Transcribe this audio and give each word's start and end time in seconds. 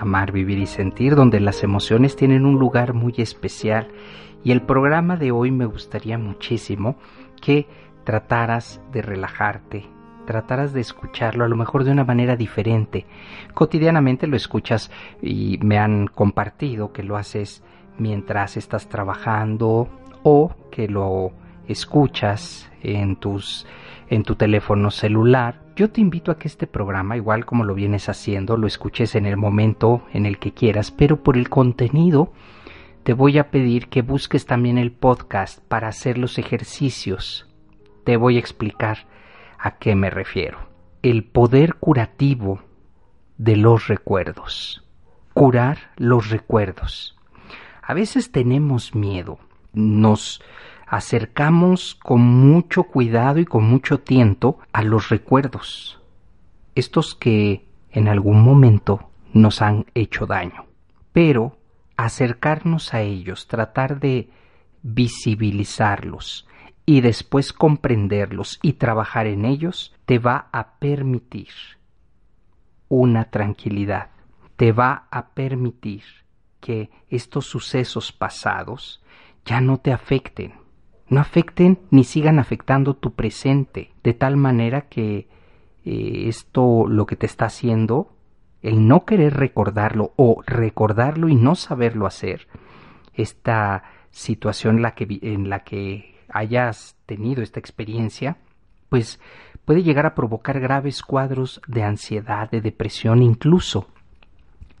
Amar, 0.00 0.32
Vivir 0.32 0.58
y 0.58 0.66
Sentir, 0.66 1.14
donde 1.14 1.40
las 1.40 1.62
emociones 1.62 2.16
tienen 2.16 2.46
un 2.46 2.58
lugar 2.58 2.94
muy 2.94 3.14
especial. 3.18 3.88
Y 4.42 4.52
el 4.52 4.62
programa 4.62 5.16
de 5.16 5.30
hoy 5.30 5.50
me 5.50 5.66
gustaría 5.66 6.16
muchísimo 6.16 6.96
que 7.40 7.66
trataras 8.04 8.80
de 8.92 9.02
relajarte, 9.02 9.84
trataras 10.26 10.72
de 10.72 10.80
escucharlo 10.80 11.44
a 11.44 11.48
lo 11.48 11.56
mejor 11.56 11.84
de 11.84 11.92
una 11.92 12.04
manera 12.04 12.36
diferente. 12.36 13.06
Cotidianamente 13.52 14.26
lo 14.26 14.36
escuchas 14.36 14.90
y 15.20 15.58
me 15.62 15.78
han 15.78 16.06
compartido 16.06 16.92
que 16.92 17.02
lo 17.02 17.16
haces 17.16 17.62
mientras 17.98 18.56
estás 18.56 18.88
trabajando 18.88 19.88
o 20.22 20.54
que 20.70 20.88
lo 20.88 21.32
escuchas 21.68 22.70
en 22.82 23.16
tus 23.16 23.66
en 24.08 24.24
tu 24.24 24.34
teléfono 24.34 24.90
celular. 24.90 25.60
Yo 25.76 25.90
te 25.90 26.00
invito 26.00 26.30
a 26.30 26.38
que 26.38 26.48
este 26.48 26.66
programa, 26.66 27.16
igual 27.16 27.46
como 27.46 27.64
lo 27.64 27.74
vienes 27.74 28.08
haciendo, 28.08 28.56
lo 28.56 28.66
escuches 28.66 29.14
en 29.14 29.24
el 29.24 29.36
momento 29.36 30.02
en 30.12 30.26
el 30.26 30.38
que 30.38 30.52
quieras, 30.52 30.90
pero 30.90 31.22
por 31.22 31.36
el 31.36 31.48
contenido 31.48 32.32
te 33.02 33.14
voy 33.14 33.38
a 33.38 33.50
pedir 33.50 33.88
que 33.88 34.02
busques 34.02 34.44
también 34.44 34.76
el 34.76 34.92
podcast 34.92 35.60
para 35.66 35.88
hacer 35.88 36.18
los 36.18 36.38
ejercicios. 36.38 37.48
Te 38.04 38.16
voy 38.16 38.36
a 38.36 38.40
explicar 38.40 39.06
a 39.58 39.78
qué 39.78 39.94
me 39.94 40.10
refiero. 40.10 40.58
El 41.02 41.24
poder 41.24 41.76
curativo 41.76 42.60
de 43.38 43.56
los 43.56 43.88
recuerdos. 43.88 44.84
Curar 45.32 45.92
los 45.96 46.28
recuerdos. 46.28 47.16
A 47.82 47.94
veces 47.94 48.32
tenemos 48.32 48.94
miedo, 48.94 49.38
nos 49.72 50.42
acercamos 50.90 51.94
con 51.94 52.20
mucho 52.20 52.82
cuidado 52.82 53.38
y 53.38 53.44
con 53.44 53.62
mucho 53.62 54.00
tiento 54.00 54.58
a 54.72 54.82
los 54.82 55.08
recuerdos, 55.08 56.02
estos 56.74 57.14
que 57.14 57.64
en 57.92 58.08
algún 58.08 58.42
momento 58.42 59.08
nos 59.32 59.62
han 59.62 59.86
hecho 59.94 60.26
daño. 60.26 60.66
Pero 61.12 61.56
acercarnos 61.96 62.92
a 62.92 63.02
ellos, 63.02 63.46
tratar 63.46 64.00
de 64.00 64.30
visibilizarlos 64.82 66.48
y 66.84 67.02
después 67.02 67.52
comprenderlos 67.52 68.58
y 68.60 68.72
trabajar 68.72 69.28
en 69.28 69.44
ellos, 69.44 69.94
te 70.06 70.18
va 70.18 70.48
a 70.50 70.78
permitir 70.80 71.52
una 72.88 73.30
tranquilidad, 73.30 74.10
te 74.56 74.72
va 74.72 75.06
a 75.12 75.28
permitir 75.28 76.02
que 76.58 76.90
estos 77.08 77.46
sucesos 77.46 78.10
pasados 78.10 79.04
ya 79.44 79.60
no 79.60 79.78
te 79.78 79.92
afecten, 79.92 80.54
no 81.10 81.20
afecten 81.20 81.78
ni 81.90 82.04
sigan 82.04 82.38
afectando 82.38 82.94
tu 82.94 83.12
presente, 83.12 83.90
de 84.02 84.14
tal 84.14 84.36
manera 84.36 84.82
que 84.82 85.28
eh, 85.84 86.24
esto 86.28 86.86
lo 86.86 87.04
que 87.04 87.16
te 87.16 87.26
está 87.26 87.46
haciendo, 87.46 88.14
el 88.62 88.86
no 88.86 89.04
querer 89.04 89.34
recordarlo 89.34 90.12
o 90.16 90.42
recordarlo 90.46 91.28
y 91.28 91.34
no 91.34 91.56
saberlo 91.56 92.06
hacer, 92.06 92.46
esta 93.12 93.82
situación 94.10 94.82
la 94.82 94.94
que, 94.94 95.18
en 95.22 95.50
la 95.50 95.60
que 95.64 96.14
hayas 96.28 96.96
tenido 97.06 97.42
esta 97.42 97.58
experiencia, 97.58 98.36
pues 98.88 99.20
puede 99.64 99.82
llegar 99.82 100.06
a 100.06 100.14
provocar 100.14 100.60
graves 100.60 101.02
cuadros 101.02 101.60
de 101.66 101.82
ansiedad, 101.82 102.48
de 102.48 102.60
depresión, 102.60 103.22
incluso 103.22 103.88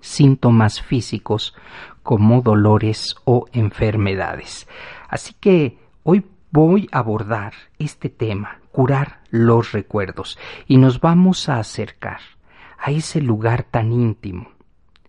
síntomas 0.00 0.80
físicos 0.80 1.56
como 2.04 2.40
dolores 2.40 3.16
o 3.24 3.46
enfermedades. 3.52 4.68
Así 5.08 5.34
que 5.34 5.79
Hoy 6.02 6.24
voy 6.50 6.88
a 6.92 7.00
abordar 7.00 7.52
este 7.78 8.08
tema, 8.08 8.60
curar 8.72 9.20
los 9.28 9.72
recuerdos, 9.72 10.38
y 10.66 10.78
nos 10.78 11.00
vamos 11.00 11.50
a 11.50 11.58
acercar 11.58 12.20
a 12.78 12.90
ese 12.90 13.20
lugar 13.20 13.64
tan 13.64 13.92
íntimo, 13.92 14.48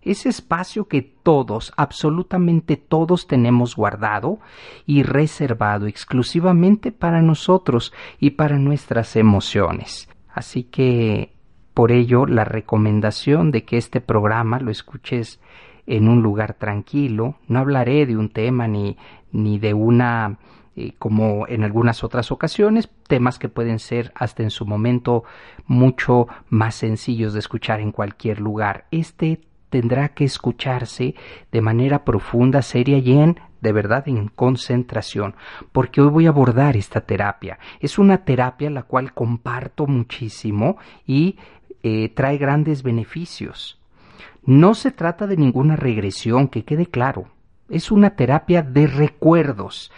ese 0.02 0.28
espacio 0.28 0.90
que 0.90 1.02
todos, 1.02 1.72
absolutamente 1.78 2.75
todos 2.75 3.25
tenemos 3.25 3.78
guardado 3.78 4.40
y 4.85 5.03
reservado 5.03 5.88
exclusivamente 5.88 6.91
para 6.91 7.22
nosotros 7.22 7.94
y 8.19 8.31
para 8.31 8.58
nuestras 8.58 9.16
emociones. 9.16 10.09
Así 10.28 10.63
que, 10.63 11.31
por 11.73 11.94
ello, 11.94 12.25
la 12.25 12.44
recomendación 12.44 13.52
de 13.52 13.63
que 13.63 13.78
este 13.78 14.02
programa 14.02 14.59
lo 14.59 14.72
escuches 14.72 15.40
en 15.88 16.09
un 16.09 16.22
lugar 16.22 16.56
tranquilo, 16.56 17.35
no 17.47 17.59
hablaré 17.59 18.06
de 18.06 18.18
un 18.18 18.28
tema 18.28 18.68
ni, 18.68 18.97
ni 19.31 19.58
de 19.58 19.73
una 19.73 20.38
como 20.97 21.47
en 21.47 21.63
algunas 21.63 22.03
otras 22.03 22.31
ocasiones, 22.31 22.89
temas 23.07 23.39
que 23.39 23.49
pueden 23.49 23.79
ser 23.79 24.11
hasta 24.15 24.43
en 24.43 24.49
su 24.49 24.65
momento 24.65 25.23
mucho 25.65 26.27
más 26.49 26.75
sencillos 26.75 27.33
de 27.33 27.39
escuchar 27.39 27.81
en 27.81 27.91
cualquier 27.91 28.39
lugar. 28.39 28.85
Este 28.91 29.41
tendrá 29.69 30.09
que 30.09 30.25
escucharse 30.25 31.15
de 31.51 31.61
manera 31.61 32.03
profunda, 32.03 32.61
seria 32.61 32.97
y 32.97 33.11
en 33.13 33.39
de 33.61 33.71
verdad 33.71 34.07
en 34.07 34.27
concentración, 34.27 35.35
porque 35.71 36.01
hoy 36.01 36.09
voy 36.09 36.25
a 36.25 36.29
abordar 36.29 36.75
esta 36.75 37.01
terapia. 37.01 37.59
Es 37.79 37.99
una 37.99 38.25
terapia 38.25 38.69
la 38.69 38.83
cual 38.83 39.13
comparto 39.13 39.85
muchísimo 39.85 40.77
y 41.05 41.37
eh, 41.83 42.09
trae 42.09 42.37
grandes 42.37 42.83
beneficios. 42.83 43.79
No 44.43 44.73
se 44.73 44.91
trata 44.91 45.27
de 45.27 45.37
ninguna 45.37 45.75
regresión, 45.75 46.47
que 46.47 46.63
quede 46.63 46.87
claro. 46.87 47.27
Es 47.69 47.91
una 47.91 48.15
terapia 48.15 48.63
de 48.63 48.87
recuerdos 48.87 49.91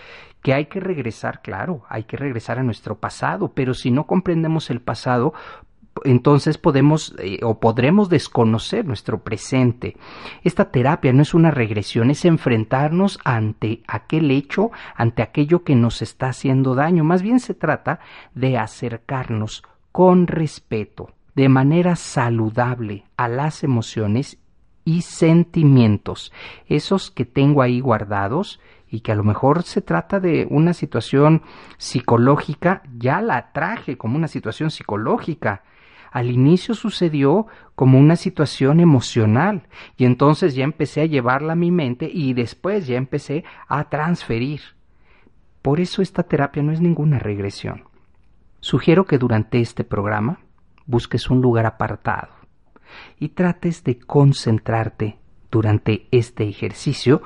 que 0.44 0.54
hay 0.54 0.66
que 0.66 0.80
regresar, 0.80 1.42
claro, 1.42 1.84
hay 1.90 2.04
que 2.04 2.18
regresar 2.18 2.60
a 2.60 2.64
nuestro 2.64 3.00
pasado, 3.00 3.54
pero 3.56 3.74
si 3.74 3.90
no 3.90 4.06
comprendemos 4.06 4.70
el 4.70 4.82
pasado, 4.82 5.34
entonces 6.04 6.58
podemos 6.58 7.16
eh, 7.20 7.40
o 7.44 7.60
podremos 7.60 8.10
desconocer 8.10 8.86
nuestro 8.86 9.24
presente. 9.24 9.96
Esta 10.44 10.70
terapia 10.70 11.14
no 11.14 11.22
es 11.22 11.34
una 11.34 11.50
regresión, 11.50 12.12
es 12.12 12.26
enfrentarnos 12.26 13.20
ante 13.24 13.84
aquel 13.88 14.32
hecho, 14.32 14.72
ante 14.96 15.22
aquello 15.22 15.64
que 15.64 15.76
nos 15.76 16.02
está 16.02 16.30
haciendo 16.30 16.76
daño. 16.76 17.04
Más 17.04 17.22
bien 17.22 17.40
se 17.40 17.54
trata 17.54 18.00
de 18.34 18.58
acercarnos 18.58 19.64
con 19.92 20.28
respeto, 20.28 21.12
de 21.36 21.48
manera 21.48 21.96
saludable 21.96 23.06
a 23.16 23.28
las 23.30 23.64
emociones 23.64 24.40
y 24.86 25.04
sentimientos, 25.04 26.34
esos 26.68 27.10
que 27.10 27.24
tengo 27.24 27.62
ahí 27.62 27.80
guardados 27.80 28.60
y 28.94 29.00
que 29.00 29.12
a 29.12 29.16
lo 29.16 29.24
mejor 29.24 29.64
se 29.64 29.82
trata 29.82 30.20
de 30.20 30.46
una 30.52 30.76
situación 30.76 31.42
psicológica, 31.80 32.84
ya 32.96 33.22
la 33.22 33.52
traje 33.52 33.98
como 33.98 34.18
una 34.18 34.28
situación 34.28 34.70
psicológica. 34.70 35.64
Al 36.12 36.30
inicio 36.30 36.76
sucedió 36.76 37.48
como 37.74 37.98
una 37.98 38.16
situación 38.16 38.80
emocional 38.80 39.64
y 39.98 40.06
entonces 40.06 40.54
ya 40.54 40.64
empecé 40.64 41.02
a 41.02 41.08
llevarla 41.08 41.54
a 41.54 41.56
mi 41.56 41.72
mente 41.72 42.08
y 42.08 42.36
después 42.36 42.86
ya 42.86 42.98
empecé 42.98 43.44
a 43.68 43.86
transferir. 43.86 44.62
Por 45.64 45.80
eso 45.80 46.04
esta 46.04 46.22
terapia 46.22 46.62
no 46.62 46.72
es 46.72 46.80
ninguna 46.80 47.18
regresión. 47.18 47.86
Sugiero 48.60 49.06
que 49.06 49.18
durante 49.18 49.60
este 49.60 49.84
programa 49.84 50.38
busques 50.86 51.32
un 51.32 51.42
lugar 51.42 51.66
apartado 51.66 52.30
y 53.18 53.30
trates 53.30 53.84
de 53.84 53.98
concentrarte 53.98 55.18
durante 55.54 56.08
este 56.10 56.50
ejercicio 56.50 57.22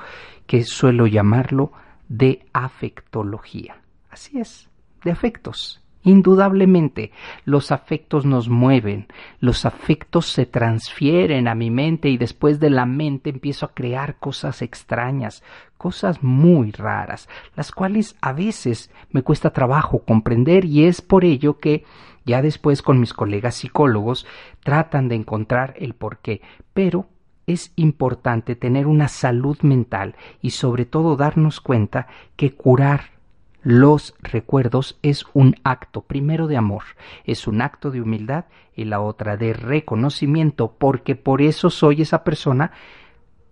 que 0.46 0.62
suelo 0.64 1.06
llamarlo 1.06 1.72
de 2.08 2.44
afectología. 2.52 3.80
Así 4.10 4.38
es, 4.38 4.68
de 5.02 5.10
afectos, 5.10 5.82
Indudablemente, 6.04 7.10
los 7.44 7.72
afectos 7.72 8.24
nos 8.24 8.48
mueven, 8.48 9.08
los 9.40 9.66
afectos 9.66 10.26
se 10.26 10.46
transfieren 10.46 11.48
a 11.48 11.56
mi 11.56 11.70
mente 11.70 12.08
y 12.08 12.16
después 12.16 12.60
de 12.60 12.70
la 12.70 12.86
mente 12.86 13.30
empiezo 13.30 13.66
a 13.66 13.74
crear 13.74 14.16
cosas 14.16 14.62
extrañas, 14.62 15.42
cosas 15.76 16.22
muy 16.22 16.70
raras, 16.70 17.28
las 17.56 17.72
cuales 17.72 18.16
a 18.20 18.32
veces 18.32 18.90
me 19.10 19.22
cuesta 19.22 19.50
trabajo 19.50 19.98
comprender 19.98 20.64
y 20.64 20.84
es 20.84 21.02
por 21.02 21.24
ello 21.24 21.58
que 21.58 21.84
ya 22.24 22.42
después 22.42 22.80
con 22.80 23.00
mis 23.00 23.12
colegas 23.12 23.56
psicólogos 23.56 24.24
tratan 24.62 25.08
de 25.08 25.16
encontrar 25.16 25.74
el 25.78 25.94
porqué, 25.94 26.42
pero 26.72 27.06
es 27.48 27.72
importante 27.76 28.54
tener 28.54 28.86
una 28.86 29.08
salud 29.08 29.58
mental 29.62 30.14
y 30.40 30.50
sobre 30.50 30.84
todo 30.84 31.16
darnos 31.16 31.60
cuenta 31.60 32.06
que 32.36 32.54
curar 32.54 33.18
los 33.62 34.14
recuerdos 34.20 34.98
es 35.02 35.24
un 35.32 35.56
acto 35.64 36.02
primero 36.02 36.46
de 36.46 36.56
amor, 36.56 36.84
es 37.24 37.48
un 37.48 37.60
acto 37.60 37.90
de 37.90 38.00
humildad 38.00 38.44
y 38.76 38.84
la 38.84 39.00
otra 39.00 39.36
de 39.36 39.52
reconocimiento, 39.52 40.74
porque 40.78 41.16
por 41.16 41.42
eso 41.42 41.70
soy 41.70 42.02
esa 42.02 42.22
persona 42.22 42.70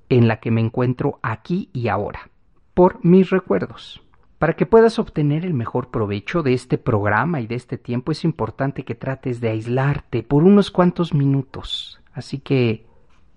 en 0.09 0.29
la 0.29 0.41
que 0.41 0.51
me 0.51 0.61
encuentro 0.61 1.19
aquí 1.23 1.71
y 1.73 1.89
ahora, 1.89 2.31
por 2.75 3.05
mis 3.05 3.31
recuerdos. 3.31 4.03
Para 4.39 4.55
que 4.55 4.67
puedas 4.67 4.99
obtener 4.99 5.45
el 5.45 5.55
mejor 5.55 5.91
provecho 5.91 6.43
de 6.43 6.53
este 6.53 6.79
programa 6.79 7.41
y 7.41 7.47
de 7.47 7.55
este 7.55 7.79
tiempo 7.79 8.13
es 8.13 8.25
importante 8.25 8.85
que 8.85 8.95
trates 8.95 9.41
de 9.41 9.49
aislarte 9.49 10.23
por 10.23 10.45
unos 10.45 10.71
cuantos 10.71 11.15
minutos. 11.15 12.01
Así 12.13 12.39
que 12.39 12.86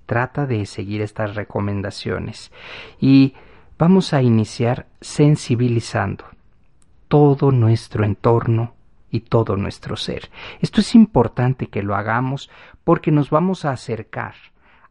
trata 0.10 0.48
de 0.48 0.66
seguir 0.66 1.04
estas 1.04 1.36
recomendaciones 1.36 2.52
y 3.00 3.36
vamos 3.78 4.12
a 4.12 4.24
iniciar 4.24 4.88
sensibilizando 5.02 6.26
todo 7.08 7.52
nuestro 7.52 8.04
entorno 8.04 8.74
y 9.12 9.20
todo 9.20 9.56
nuestro 9.56 9.96
ser. 9.98 10.32
Esto 10.62 10.82
es 10.82 10.96
importante 10.96 11.68
que 11.68 11.84
lo 11.84 11.94
hagamos 11.96 12.50
porque 12.84 13.12
nos 13.12 13.30
vamos 13.30 13.66
a 13.66 13.72
acercar 13.72 14.34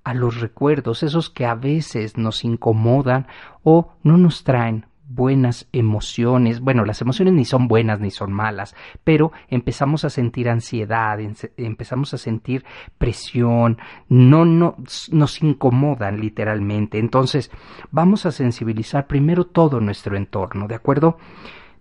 a 0.05 0.15
los 0.15 0.41
recuerdos, 0.41 1.03
esos 1.03 1.31
que 1.31 1.47
a 1.47 1.57
veces 1.57 2.17
nos 2.17 2.45
incomodan 2.45 3.27
o 3.65 3.95
no 4.05 4.19
nos 4.19 4.45
traen 4.45 4.87
buenas 5.09 5.69
emociones. 5.73 6.61
Bueno, 6.61 6.85
las 6.85 7.01
emociones 7.01 7.35
ni 7.35 7.45
son 7.45 7.67
buenas 7.67 7.99
ni 8.01 8.11
son 8.11 8.33
malas, 8.33 8.77
pero 9.05 9.33
empezamos 9.49 10.05
a 10.05 10.11
sentir 10.11 10.49
ansiedad, 10.49 11.19
empezamos 11.57 12.13
a 12.15 12.19
sentir 12.19 12.65
presión, 12.99 13.79
no, 14.09 14.45
no 14.45 14.77
nos 15.11 15.43
incomodan 15.43 16.21
literalmente. 16.21 16.99
Entonces, 16.99 17.51
vamos 17.91 18.27
a 18.27 18.33
sensibilizar 18.33 19.07
primero 19.07 19.47
todo 19.47 19.81
nuestro 19.81 20.17
entorno, 20.17 20.69
¿de 20.69 20.75
acuerdo? 20.75 21.19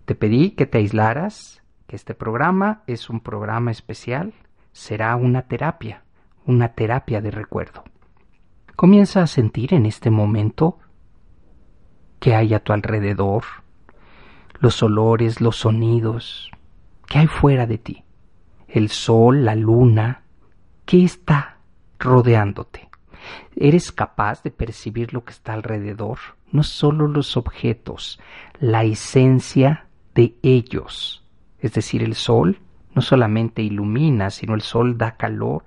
Te 0.06 0.14
pedí 0.14 0.50
que 0.52 0.66
te 0.66 0.78
aislaras, 0.78 1.62
que 1.86 1.96
este 1.96 2.14
programa 2.14 2.82
es 2.86 3.10
un 3.10 3.20
programa 3.20 3.70
especial, 3.70 4.32
será 4.72 5.16
una 5.16 5.42
terapia, 5.42 6.02
una 6.46 6.68
terapia 6.68 7.20
de 7.20 7.30
recuerdo. 7.30 7.84
Comienza 8.74 9.22
a 9.22 9.26
sentir 9.26 9.74
en 9.74 9.86
este 9.86 10.08
momento 10.08 10.78
que 12.20 12.34
hay 12.34 12.54
a 12.54 12.60
tu 12.60 12.72
alrededor, 12.72 13.44
los 14.60 14.82
olores, 14.82 15.40
los 15.40 15.56
sonidos, 15.56 16.50
que 17.06 17.18
hay 17.18 17.26
fuera 17.26 17.66
de 17.66 17.78
ti, 17.78 18.04
el 18.68 18.90
sol, 18.90 19.44
la 19.44 19.54
luna, 19.54 20.22
¿qué 20.84 21.04
está 21.04 21.58
rodeándote? 21.98 22.88
¿Eres 23.56 23.92
capaz 23.92 24.42
de 24.42 24.50
percibir 24.50 25.12
lo 25.12 25.24
que 25.24 25.32
está 25.32 25.52
alrededor? 25.52 26.18
No 26.52 26.62
solo 26.62 27.08
los 27.08 27.36
objetos, 27.36 28.20
la 28.60 28.84
esencia 28.84 29.86
de 30.14 30.36
ellos. 30.42 31.24
Es 31.60 31.72
decir, 31.72 32.02
el 32.02 32.14
sol 32.14 32.60
no 32.94 33.02
solamente 33.02 33.62
ilumina, 33.62 34.30
sino 34.30 34.54
el 34.54 34.62
sol 34.62 34.96
da 34.98 35.16
calor. 35.16 35.64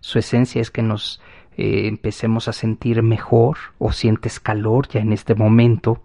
Su 0.00 0.18
esencia 0.18 0.60
es 0.60 0.70
que 0.70 0.82
nos 0.82 1.20
eh, 1.60 1.88
empecemos 1.88 2.48
a 2.48 2.54
sentir 2.54 3.02
mejor 3.02 3.58
o 3.78 3.92
sientes 3.92 4.40
calor 4.40 4.88
ya 4.88 5.00
en 5.00 5.12
este 5.12 5.34
momento. 5.34 6.02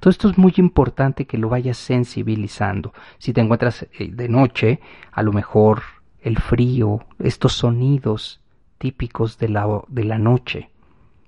Todo 0.00 0.10
esto 0.10 0.28
es 0.28 0.36
muy 0.36 0.52
importante 0.56 1.24
que 1.24 1.38
lo 1.38 1.48
vayas 1.48 1.76
sensibilizando. 1.76 2.92
Si 3.18 3.32
te 3.32 3.40
encuentras 3.40 3.86
eh, 3.96 4.10
de 4.10 4.28
noche, 4.28 4.80
a 5.12 5.22
lo 5.22 5.32
mejor 5.32 5.82
el 6.20 6.36
frío, 6.36 7.06
estos 7.20 7.52
sonidos 7.52 8.40
típicos 8.78 9.38
de 9.38 9.50
la, 9.50 9.82
de 9.86 10.02
la 10.02 10.18
noche. 10.18 10.70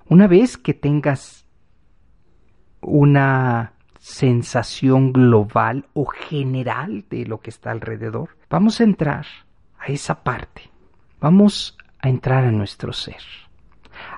Una 0.09 0.27
vez 0.27 0.57
que 0.57 0.75
tengas 0.75 1.47
una 2.81 3.75
sensación 4.01 5.13
global 5.13 5.87
o 5.93 6.07
general 6.07 7.05
de 7.09 7.25
lo 7.25 7.41
que 7.41 7.51
está 7.51 7.71
alrededor. 7.71 8.31
Vamos 8.49 8.81
a 8.81 8.85
entrar 8.85 9.27
a 9.79 9.87
esa 9.93 10.25
parte. 10.25 10.71
Vamos 11.21 11.79
a 12.01 12.09
entrar 12.09 12.45
a 12.45 12.51
nuestro 12.51 12.93
ser. 12.93 13.23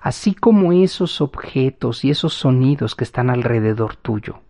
Así 0.03 0.35
como 0.35 0.73
esos 0.73 1.21
objetos 1.21 2.05
y 2.05 2.11
esos 2.11 2.35
sonidos 2.35 2.95
que 2.95 3.05
están 3.05 3.31
alrededor 3.31 3.97
tuyo 3.97 4.41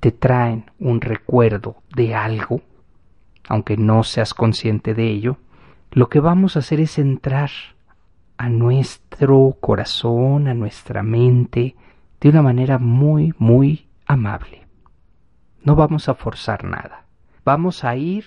te 0.00 0.12
traen 0.12 0.70
un 0.78 1.00
recuerdo 1.00 1.76
de 1.94 2.14
algo, 2.14 2.60
aunque 3.48 3.78
no 3.78 4.02
seas 4.02 4.34
consciente 4.34 4.92
de 4.92 5.10
ello, 5.10 5.38
lo 5.92 6.10
que 6.10 6.20
vamos 6.20 6.56
a 6.56 6.58
hacer 6.58 6.80
es 6.80 6.98
entrar 6.98 7.50
a 8.36 8.48
nuestro 8.50 9.56
corazón, 9.60 10.48
a 10.48 10.54
nuestra 10.54 11.02
mente, 11.02 11.76
de 12.20 12.28
una 12.28 12.42
manera 12.42 12.78
muy, 12.78 13.32
muy 13.38 13.86
amable. 14.06 14.66
No 15.62 15.74
vamos 15.74 16.08
a 16.08 16.14
forzar 16.14 16.64
nada. 16.64 17.06
Vamos 17.44 17.84
a 17.84 17.96
ir 17.96 18.24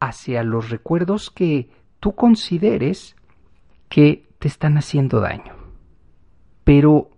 hacia 0.00 0.42
los 0.42 0.70
recuerdos 0.70 1.30
que 1.30 1.70
tú 2.00 2.14
consideres 2.14 3.16
que 3.88 4.23
te 4.44 4.48
están 4.48 4.76
haciendo 4.76 5.20
daño. 5.20 5.54
Pero 6.64 7.08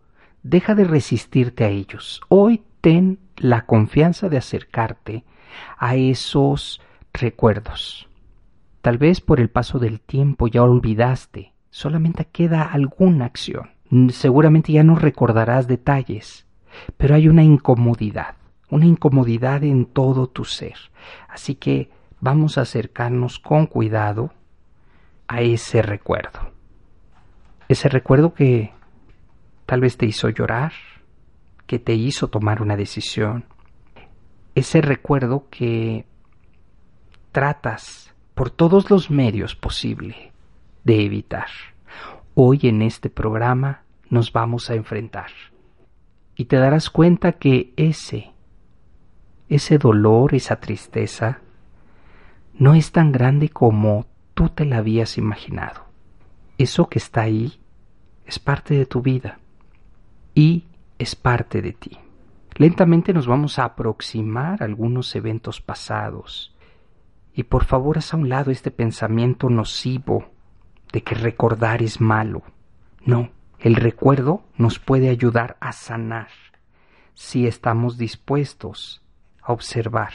deja 0.44 0.76
de 0.76 0.84
resistirte 0.84 1.64
a 1.64 1.70
ellos. 1.70 2.20
Hoy 2.28 2.62
ten 2.80 3.18
la 3.36 3.66
confianza 3.66 4.28
de 4.28 4.36
acercarte 4.36 5.24
a 5.76 5.96
esos 5.96 6.80
recuerdos. 7.12 8.08
Tal 8.80 8.98
vez 8.98 9.20
por 9.20 9.40
el 9.40 9.50
paso 9.50 9.80
del 9.80 9.98
tiempo 9.98 10.46
ya 10.46 10.62
olvidaste, 10.62 11.52
solamente 11.68 12.26
queda 12.26 12.62
alguna 12.62 13.24
acción. 13.24 13.70
Seguramente 14.10 14.70
ya 14.70 14.84
no 14.84 14.94
recordarás 14.94 15.66
detalles, 15.66 16.46
pero 16.96 17.16
hay 17.16 17.26
una 17.26 17.42
incomodidad, 17.42 18.36
una 18.70 18.86
incomodidad 18.86 19.64
en 19.64 19.84
todo 19.84 20.28
tu 20.28 20.44
ser. 20.44 20.76
Así 21.28 21.56
que 21.56 21.90
vamos 22.20 22.56
a 22.56 22.60
acercarnos 22.60 23.40
con 23.40 23.66
cuidado 23.66 24.32
a 25.26 25.40
ese 25.40 25.82
recuerdo. 25.82 26.54
Ese 27.68 27.88
recuerdo 27.88 28.32
que 28.32 28.72
tal 29.66 29.80
vez 29.80 29.96
te 29.96 30.06
hizo 30.06 30.28
llorar, 30.28 30.72
que 31.66 31.78
te 31.78 31.94
hizo 31.94 32.28
tomar 32.28 32.62
una 32.62 32.76
decisión. 32.76 33.44
Ese 34.54 34.80
recuerdo 34.80 35.48
que 35.50 36.06
tratas 37.32 38.14
por 38.34 38.50
todos 38.50 38.90
los 38.90 39.10
medios 39.10 39.56
posibles 39.56 40.16
de 40.84 41.04
evitar. 41.04 41.48
Hoy 42.34 42.60
en 42.62 42.82
este 42.82 43.10
programa 43.10 43.82
nos 44.10 44.32
vamos 44.32 44.70
a 44.70 44.74
enfrentar 44.74 45.30
y 46.36 46.44
te 46.44 46.56
darás 46.56 46.90
cuenta 46.90 47.32
que 47.32 47.72
ese, 47.76 48.30
ese 49.48 49.78
dolor, 49.78 50.34
esa 50.34 50.60
tristeza, 50.60 51.40
no 52.54 52.74
es 52.74 52.92
tan 52.92 53.10
grande 53.10 53.48
como 53.48 54.06
tú 54.34 54.50
te 54.50 54.64
la 54.64 54.78
habías 54.78 55.18
imaginado. 55.18 55.85
Eso 56.58 56.88
que 56.88 56.98
está 56.98 57.22
ahí 57.22 57.60
es 58.24 58.38
parte 58.38 58.74
de 58.74 58.86
tu 58.86 59.02
vida 59.02 59.38
y 60.34 60.64
es 60.98 61.14
parte 61.14 61.60
de 61.62 61.72
ti. 61.72 61.98
Lentamente 62.54 63.12
nos 63.12 63.26
vamos 63.26 63.58
a 63.58 63.64
aproximar 63.64 64.62
a 64.62 64.64
algunos 64.64 65.14
eventos 65.14 65.60
pasados 65.60 66.54
y 67.34 67.42
por 67.42 67.64
favor 67.64 67.98
haz 67.98 68.14
a 68.14 68.16
un 68.16 68.30
lado 68.30 68.50
este 68.50 68.70
pensamiento 68.70 69.50
nocivo 69.50 70.30
de 70.92 71.02
que 71.02 71.14
recordar 71.14 71.82
es 71.82 72.00
malo. 72.00 72.42
No, 73.04 73.28
el 73.60 73.76
recuerdo 73.76 74.42
nos 74.56 74.78
puede 74.78 75.10
ayudar 75.10 75.58
a 75.60 75.72
sanar 75.72 76.28
si 77.12 77.46
estamos 77.46 77.98
dispuestos 77.98 79.02
a 79.42 79.52
observar. 79.52 80.12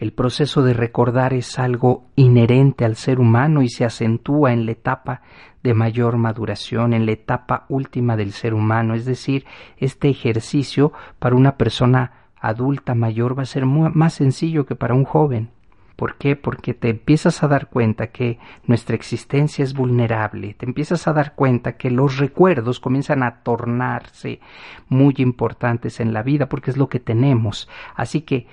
El 0.00 0.14
proceso 0.14 0.62
de 0.62 0.72
recordar 0.72 1.34
es 1.34 1.58
algo 1.58 2.06
inherente 2.16 2.86
al 2.86 2.96
ser 2.96 3.20
humano 3.20 3.60
y 3.60 3.68
se 3.68 3.84
acentúa 3.84 4.54
en 4.54 4.64
la 4.64 4.72
etapa 4.72 5.20
de 5.62 5.74
mayor 5.74 6.16
maduración, 6.16 6.94
en 6.94 7.04
la 7.04 7.12
etapa 7.12 7.66
última 7.68 8.16
del 8.16 8.32
ser 8.32 8.54
humano. 8.54 8.94
Es 8.94 9.04
decir, 9.04 9.44
este 9.76 10.08
ejercicio 10.08 10.94
para 11.18 11.36
una 11.36 11.58
persona 11.58 12.12
adulta 12.40 12.94
mayor 12.94 13.38
va 13.38 13.42
a 13.42 13.46
ser 13.46 13.66
más 13.66 14.14
sencillo 14.14 14.64
que 14.64 14.74
para 14.74 14.94
un 14.94 15.04
joven. 15.04 15.50
¿Por 15.96 16.16
qué? 16.16 16.34
Porque 16.34 16.72
te 16.72 16.88
empiezas 16.88 17.42
a 17.42 17.48
dar 17.48 17.68
cuenta 17.68 18.06
que 18.06 18.38
nuestra 18.64 18.96
existencia 18.96 19.62
es 19.62 19.74
vulnerable, 19.74 20.54
te 20.54 20.64
empiezas 20.64 21.06
a 21.08 21.12
dar 21.12 21.34
cuenta 21.34 21.76
que 21.76 21.90
los 21.90 22.16
recuerdos 22.16 22.80
comienzan 22.80 23.22
a 23.22 23.42
tornarse 23.42 24.40
muy 24.88 25.12
importantes 25.18 26.00
en 26.00 26.14
la 26.14 26.22
vida 26.22 26.48
porque 26.48 26.70
es 26.70 26.78
lo 26.78 26.88
que 26.88 27.00
tenemos. 27.00 27.68
Así 27.94 28.22
que 28.22 28.46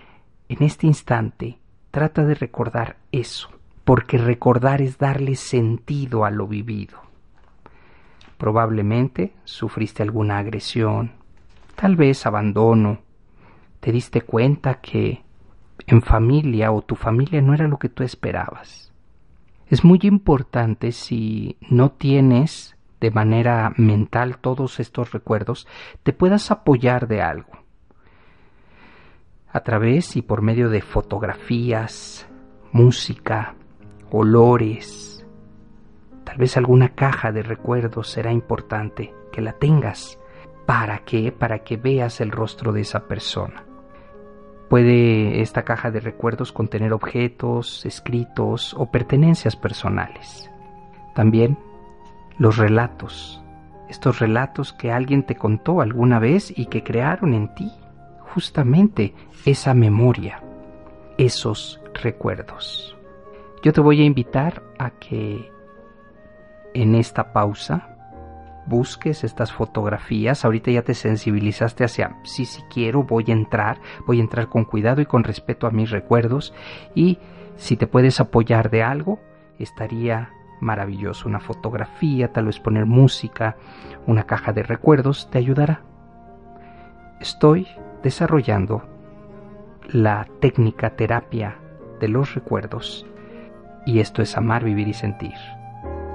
en 0.50 0.64
este 0.64 0.88
instante 0.88 1.60
trata 1.92 2.24
de 2.24 2.36
recordar 2.36 2.98
eso, 3.12 3.50
porque 3.84 4.18
recordar 4.18 4.82
es 4.82 4.98
darle 4.98 5.36
sentido 5.36 6.26
a 6.26 6.32
lo 6.32 6.48
vivido. 6.48 7.00
Probablemente 8.38 9.34
sufriste 9.46 10.04
alguna 10.04 10.38
agresión, 10.38 11.12
tal 11.76 11.96
vez 11.96 12.26
abandono, 12.26 13.00
te 13.80 13.92
diste 13.92 14.22
cuenta 14.22 14.76
que 14.76 15.24
en 15.86 16.02
familia 16.02 16.72
o 16.72 16.82
tu 16.82 16.96
familia 16.96 17.42
no 17.42 17.54
era 17.54 17.68
lo 17.68 17.78
que 17.78 17.90
tú 17.90 18.04
esperabas. 18.04 18.92
Es 19.68 19.84
muy 19.84 20.00
importante 20.04 20.92
si 20.92 21.58
no 21.70 21.92
tienes 21.92 22.78
de 23.00 23.12
manera 23.12 23.74
mental 23.78 24.38
todos 24.40 24.80
estos 24.80 25.12
recuerdos, 25.12 25.68
te 26.04 26.14
puedas 26.14 26.52
apoyar 26.52 27.08
de 27.08 27.22
algo. 27.22 27.52
A 29.52 29.62
través 29.62 30.18
y 30.18 30.22
por 30.22 30.42
medio 30.42 30.70
de 30.70 30.82
fotografías, 30.82 32.28
música, 32.74 33.56
olores, 34.12 35.26
tal 36.26 36.38
vez 36.38 36.58
alguna 36.58 36.90
caja 36.90 37.32
de 37.32 37.44
recuerdos 37.44 38.10
será 38.10 38.34
importante 38.34 39.14
que 39.32 39.42
la 39.42 39.54
tengas. 39.54 40.20
¿Para 40.66 41.00
qué? 41.00 41.32
Para 41.32 41.60
que 41.60 41.78
veas 41.78 42.20
el 42.20 42.32
rostro 42.32 42.74
de 42.74 42.82
esa 42.82 43.08
persona. 43.08 43.64
Puede 44.70 45.42
esta 45.42 45.64
caja 45.64 45.92
de 45.92 46.02
recuerdos 46.02 46.52
contener 46.52 46.92
objetos, 46.92 47.86
escritos 47.86 48.74
o 48.74 48.92
pertenencias 48.92 49.56
personales. 49.56 50.52
También 51.16 51.58
los 52.38 52.58
relatos, 52.58 53.42
estos 53.88 54.20
relatos 54.20 54.74
que 54.74 54.92
alguien 54.92 55.26
te 55.26 55.36
contó 55.36 55.80
alguna 55.80 56.20
vez 56.20 56.52
y 56.54 56.66
que 56.66 56.84
crearon 56.84 57.34
en 57.34 57.56
ti 57.56 57.72
justamente 58.34 59.14
esa 59.46 59.74
memoria, 59.74 60.42
esos 61.18 61.82
recuerdos. 61.94 62.98
Yo 63.64 63.74
te 63.74 63.82
voy 63.82 64.02
a 64.02 64.06
invitar 64.06 64.64
a 64.78 64.92
que 64.92 65.52
en 66.74 66.96
esta 66.96 67.34
pausa 67.34 67.98
busques 68.68 69.24
estas 69.24 69.52
fotografías. 69.52 70.46
Ahorita 70.46 70.72
ya 70.72 70.84
te 70.84 70.94
sensibilizaste 70.94 71.84
hacia, 71.84 72.18
sí, 72.24 72.46
si 72.46 72.62
quiero, 72.64 73.04
voy 73.04 73.26
a 73.30 73.34
entrar, 73.34 73.80
voy 74.06 74.20
a 74.20 74.24
entrar 74.24 74.48
con 74.48 74.66
cuidado 74.66 75.02
y 75.02 75.06
con 75.06 75.24
respeto 75.24 75.68
a 75.68 75.72
mis 75.72 75.90
recuerdos. 75.90 76.54
Y 76.94 77.18
si 77.56 77.78
te 77.78 77.88
puedes 77.88 78.20
apoyar 78.20 78.70
de 78.70 78.84
algo, 78.84 79.20
estaría 79.58 80.30
maravilloso. 80.60 81.28
Una 81.28 81.40
fotografía, 81.40 82.32
tal 82.32 82.46
vez 82.46 82.60
poner 82.60 82.86
música, 82.86 83.58
una 84.06 84.24
caja 84.24 84.54
de 84.54 84.64
recuerdos, 84.64 85.30
te 85.32 85.40
ayudará. 85.40 85.82
Estoy 87.20 87.68
desarrollando 88.04 88.84
la 89.90 90.28
técnica 90.40 90.96
terapia 90.96 91.58
de 92.00 92.08
los 92.08 92.36
recuerdos 92.36 93.06
y 93.86 94.00
esto 94.00 94.22
es 94.22 94.36
amar, 94.38 94.64
vivir 94.64 94.88
y 94.88 94.94
sentir. 94.94 95.34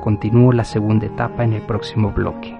Continúo 0.03 0.53
la 0.53 0.65
segunda 0.65 1.07
etapa 1.07 1.45
en 1.45 1.55
el 1.55 1.63
próximo 1.63 2.13
bloque. 2.13 2.57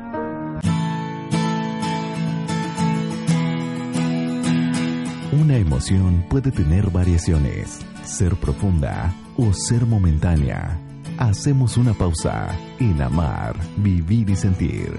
Una 5.33 5.57
emoción 5.57 6.25
puede 6.29 6.51
tener 6.51 6.91
variaciones, 6.91 7.81
ser 8.05 8.37
profunda 8.37 9.13
o 9.37 9.53
ser 9.53 9.87
momentánea. 9.87 10.79
Hacemos 11.19 11.77
una 11.77 11.95
pausa 11.95 12.49
en 12.79 13.03
amar, 13.03 13.55
vivir 13.77 14.31
y 14.31 14.37
sentir. 14.37 14.93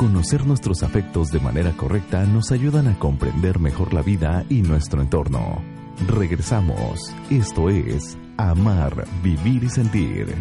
Conocer 0.00 0.46
nuestros 0.46 0.82
afectos 0.82 1.30
de 1.30 1.40
manera 1.40 1.72
correcta 1.72 2.24
nos 2.24 2.52
ayudan 2.52 2.88
a 2.88 2.98
comprender 2.98 3.58
mejor 3.58 3.92
la 3.92 4.00
vida 4.00 4.46
y 4.48 4.62
nuestro 4.62 5.02
entorno. 5.02 5.60
Regresamos. 6.08 7.14
Esto 7.28 7.68
es 7.68 8.16
Amar, 8.38 9.04
Vivir 9.22 9.64
y 9.64 9.68
Sentir. 9.68 10.34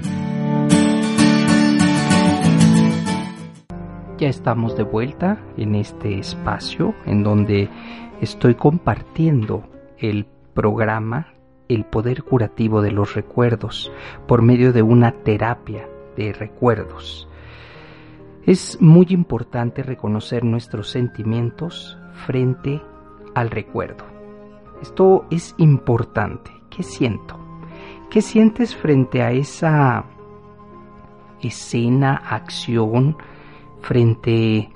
Ya 4.18 4.30
estamos 4.30 4.78
de 4.78 4.84
vuelta 4.84 5.44
en 5.58 5.76
este 5.76 6.20
espacio 6.20 6.96
en 7.06 7.24
donde 7.24 7.70
estoy 8.22 8.56
compartiendo 8.56 9.70
el 9.98 10.26
programa 10.54 11.34
El 11.68 11.84
poder 11.84 12.24
curativo 12.24 12.82
de 12.82 12.92
los 12.92 13.14
recuerdos 13.14 13.92
por 14.26 14.42
medio 14.42 14.72
de 14.72 14.84
una 14.84 15.12
terapia 15.12 15.86
de 16.16 16.32
recuerdos. 16.32 17.29
Es 18.46 18.82
muy 18.82 19.08
importante 19.10 19.84
reconocer 19.84 20.44
nuestros 20.44 20.90
sentimientos 20.90 21.98
frente 22.26 22.82
al 23.36 23.52
recuerdo. 23.52 24.06
Esto 24.82 25.26
es 25.30 25.54
importante. 25.58 26.52
¿Qué 26.70 26.84
siento? 26.84 27.38
¿Qué 28.10 28.22
sientes 28.22 28.76
frente 28.76 29.22
a 29.22 29.32
esa 29.32 30.06
escena, 31.42 32.16
acción, 32.16 33.18
frente 33.82 34.70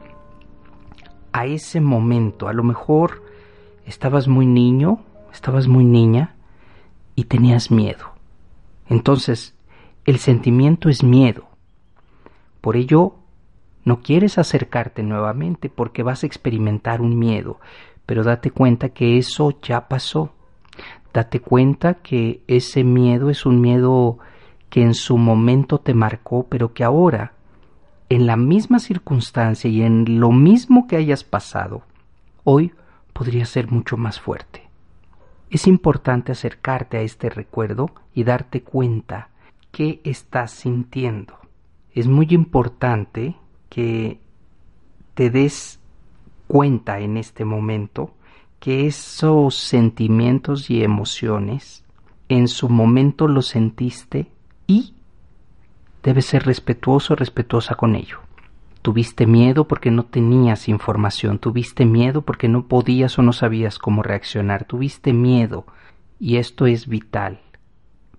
a 1.32 1.46
ese 1.46 1.82
momento? 1.82 2.48
A 2.48 2.54
lo 2.54 2.64
mejor 2.64 3.24
estabas 3.86 4.28
muy 4.28 4.46
niño, 4.46 5.00
estabas 5.32 5.68
muy 5.68 5.86
niña 5.86 6.36
y 7.16 7.24
tenías 7.24 7.72
miedo. 7.72 8.12
Entonces, 8.88 9.56
el 10.06 10.20
sentimiento 10.20 10.90
es 10.90 11.04
miedo. 11.04 11.48
Por 12.62 12.76
ello, 12.76 13.16
no 13.86 14.02
quieres 14.02 14.38
acercarte 14.38 15.04
nuevamente 15.04 15.70
porque 15.70 16.04
vas 16.04 16.24
a 16.24 16.28
experimentar 16.28 17.02
un 17.02 17.18
miedo, 17.18 17.60
pero 18.06 18.24
date 18.24 18.52
cuenta 18.52 18.90
que 18.90 19.18
eso 19.18 19.60
ya 19.62 19.88
pasó. 19.88 20.34
Date 21.14 21.42
cuenta 21.42 21.96
que 21.96 22.42
ese 22.48 22.84
miedo 22.84 23.30
es 23.30 23.46
un 23.46 23.62
miedo 23.62 24.20
que 24.70 24.82
en 24.82 24.96
su 24.96 25.18
momento 25.18 25.80
te 25.80 25.94
marcó, 25.94 26.48
pero 26.50 26.74
que 26.74 26.84
ahora, 26.84 27.34
en 28.10 28.26
la 28.26 28.38
misma 28.38 28.80
circunstancia 28.80 29.70
y 29.70 29.84
en 29.84 30.20
lo 30.20 30.32
mismo 30.32 30.88
que 30.88 30.96
hayas 30.96 31.24
pasado, 31.24 31.84
hoy 32.44 32.74
podría 33.14 33.46
ser 33.46 33.70
mucho 33.70 33.98
más 33.98 34.20
fuerte. 34.20 34.64
Es 35.50 35.68
importante 35.68 36.32
acercarte 36.32 36.98
a 36.98 37.02
este 37.02 37.30
recuerdo 37.30 37.92
y 38.16 38.24
darte 38.24 38.64
cuenta 38.64 39.30
qué 39.72 40.02
estás 40.04 40.52
sintiendo. 40.52 41.38
Es 41.94 42.08
muy 42.08 42.28
importante 42.32 43.36
que 43.74 44.20
te 45.16 45.32
des 45.32 45.80
cuenta 46.48 47.00
en 47.00 47.18
este 47.18 47.44
momento 47.44 48.14
que 48.60 48.86
esos 48.86 49.56
sentimientos 49.56 50.70
y 50.70 50.84
emociones 50.84 51.84
en 52.30 52.48
su 52.48 52.70
momento 52.70 53.28
los 53.28 53.48
sentiste 53.48 54.28
y 54.68 54.94
debes 56.04 56.28
ser 56.28 56.46
respetuoso, 56.46 57.16
respetuosa 57.16 57.74
con 57.74 57.96
ello. 57.96 58.20
Tuviste 58.84 59.26
miedo 59.26 59.68
porque 59.68 59.90
no 59.90 60.06
tenías 60.06 60.70
información, 60.70 61.40
tuviste 61.40 61.86
miedo 61.86 62.22
porque 62.22 62.50
no 62.50 62.68
podías 62.68 63.18
o 63.18 63.24
no 63.24 63.34
sabías 63.34 63.80
cómo 63.80 64.04
reaccionar, 64.04 64.66
tuviste 64.66 65.14
miedo 65.14 65.66
y 66.20 66.38
esto 66.38 66.68
es 66.68 66.88
vital 66.88 67.40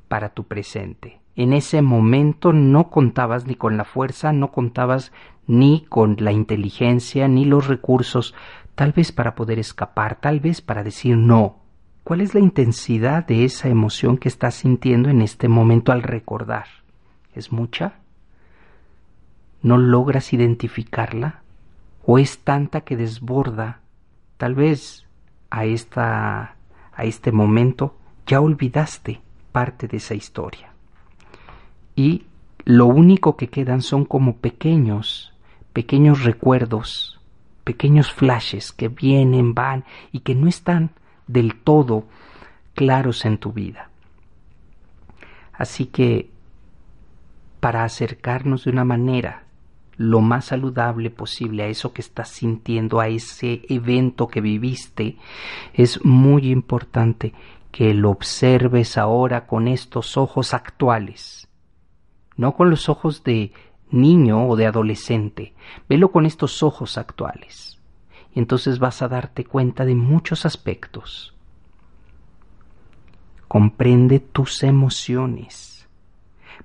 para 0.09 0.31
tu 0.31 0.45
presente. 0.45 1.21
En 1.37 1.53
ese 1.53 1.83
momento 1.83 2.53
no 2.53 2.91
contabas 2.91 3.47
ni 3.47 3.57
con 3.57 3.77
la 3.77 3.85
fuerza, 3.85 4.33
no 4.33 4.53
contabas 4.53 5.13
ni 5.47 5.85
con 5.89 6.17
la 6.19 6.33
inteligencia, 6.33 7.29
ni 7.29 7.45
los 7.45 7.69
recursos, 7.69 8.35
tal 8.75 8.93
vez 8.93 9.13
para 9.13 9.35
poder 9.35 9.59
escapar, 9.59 10.21
tal 10.21 10.41
vez 10.41 10.61
para 10.61 10.83
decir 10.83 11.17
no. 11.17 11.59
¿Cuál 12.03 12.21
es 12.21 12.35
la 12.35 12.41
intensidad 12.41 13.27
de 13.27 13.45
esa 13.45 13.69
emoción 13.69 14.19
que 14.19 14.29
estás 14.29 14.57
sintiendo 14.57 15.09
en 15.09 15.23
este 15.23 15.49
momento 15.49 15.93
al 15.93 16.03
recordar? 16.03 16.67
¿Es 17.35 17.51
mucha? 17.51 17.95
¿No 19.63 19.79
logras 19.79 20.33
identificarla? 20.33 21.43
¿O 22.05 22.19
es 22.19 22.39
tanta 22.39 22.83
que 22.83 22.97
desborda? 22.97 23.81
Tal 24.37 24.55
vez 24.55 25.07
a 25.51 25.65
esta 25.65 26.57
a 26.97 27.05
este 27.05 27.33
momento 27.33 27.97
ya 28.27 28.41
olvidaste 28.41 29.21
parte 29.53 29.89
de 29.89 29.97
esa 29.97 30.15
historia. 30.15 30.73
Y 31.97 32.27
lo 32.65 32.87
único 32.87 33.37
que 33.37 33.49
quedan 33.49 33.83
son 33.83 34.05
como 34.05 34.37
pequeños 34.37 35.34
pequeños 35.75 36.25
recuerdos, 36.25 37.21
pequeños 37.65 38.11
flashes 38.11 38.73
que 38.73 38.89
vienen, 38.89 39.53
van 39.53 39.85
y 40.13 40.21
que 40.21 40.35
no 40.35 40.49
están 40.49 40.93
del 41.27 41.57
todo 41.57 42.07
claros 42.75 43.27
en 43.27 43.37
tu 43.37 43.53
vida. 43.53 43.91
Así 45.53 45.87
que 45.87 46.31
para 47.61 47.85
acercarnos 47.85 48.65
de 48.65 48.71
una 48.71 48.85
manera 48.85 49.45
lo 49.97 50.21
más 50.21 50.47
saludable 50.47 51.11
posible 51.11 51.63
a 51.63 51.67
eso 51.69 51.93
que 51.93 52.03
estás 52.03 52.29
sintiendo, 52.29 53.01
a 53.01 53.09
ese 53.09 53.63
evento 53.69 54.29
que 54.29 54.41
viviste, 54.41 55.17
es 55.73 56.05
muy 56.05 56.51
importante 56.51 57.33
que 57.71 57.95
lo 57.95 58.11
observes 58.11 58.99
ahora 58.99 59.47
con 59.47 59.69
estos 59.69 60.17
ojos 60.17 60.55
actuales, 60.55 61.49
no 62.37 62.55
con 62.55 62.71
los 62.71 62.89
ojos 62.89 63.25
de 63.25 63.53
niño 63.95 64.47
o 64.49 64.57
de 64.57 64.67
adolescente, 64.67 65.55
velo 65.89 66.11
con 66.11 66.27
estos 66.27 66.63
ojos 66.63 66.99
actuales. 66.99 67.81
y 68.35 68.41
entonces 68.41 68.81
vas 68.81 69.01
a 69.01 69.09
darte 69.09 69.45
cuenta 69.45 69.85
de 69.85 69.95
muchos 69.95 70.45
aspectos. 70.45 71.35
Comprende 73.47 74.19
tus 74.19 74.65
emociones 74.65 75.89